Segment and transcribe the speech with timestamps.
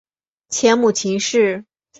[0.49, 1.63] 前母秦氏。